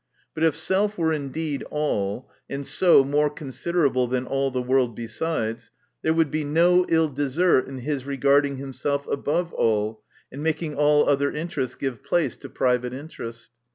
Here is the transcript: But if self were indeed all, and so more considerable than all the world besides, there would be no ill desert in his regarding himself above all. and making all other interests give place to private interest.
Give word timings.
But 0.33 0.43
if 0.43 0.55
self 0.55 0.97
were 0.97 1.13
indeed 1.13 1.61
all, 1.69 2.27
and 2.49 2.65
so 2.65 3.03
more 3.03 3.29
considerable 3.29 4.07
than 4.07 4.25
all 4.25 4.49
the 4.49 4.59
world 4.59 4.95
besides, 4.95 5.69
there 6.01 6.11
would 6.15 6.31
be 6.31 6.43
no 6.43 6.87
ill 6.89 7.07
desert 7.07 7.67
in 7.67 7.77
his 7.77 8.03
regarding 8.07 8.57
himself 8.57 9.05
above 9.05 9.53
all. 9.53 10.01
and 10.31 10.41
making 10.41 10.73
all 10.73 11.07
other 11.07 11.31
interests 11.31 11.75
give 11.75 12.01
place 12.03 12.35
to 12.37 12.49
private 12.49 12.93
interest. 12.93 13.51